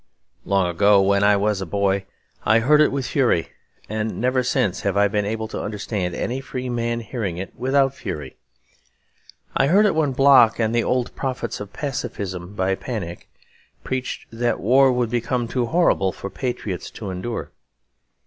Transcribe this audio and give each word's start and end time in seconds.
Long 0.45 0.67
ago, 0.67 0.99
when 0.99 1.23
I 1.23 1.37
was 1.37 1.61
a 1.61 1.65
boy, 1.67 2.07
I 2.43 2.57
heard 2.57 2.81
it 2.81 2.91
with 2.91 3.05
fury; 3.05 3.49
and 3.87 4.19
never 4.19 4.41
since 4.41 4.81
have 4.81 4.97
I 4.97 5.07
been 5.07 5.27
able 5.27 5.47
to 5.49 5.61
understand 5.61 6.15
any 6.15 6.41
free 6.41 6.69
man 6.69 7.01
hearing 7.01 7.37
it 7.37 7.55
without 7.55 7.93
fury. 7.93 8.35
I 9.55 9.67
heard 9.67 9.85
it 9.85 9.93
when 9.93 10.13
Bloch, 10.13 10.57
and 10.59 10.73
the 10.73 10.83
old 10.83 11.15
prophets 11.15 11.59
of 11.59 11.71
pacifism 11.71 12.55
by 12.55 12.73
panic, 12.73 13.29
preached 13.83 14.25
that 14.31 14.59
war 14.59 14.91
would 14.91 15.11
become 15.11 15.47
too 15.47 15.67
horrible 15.67 16.11
for 16.11 16.31
patriots 16.31 16.89
to 16.97 17.11
endure. 17.11 17.51